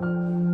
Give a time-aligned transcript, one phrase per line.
[0.00, 0.49] 嗯。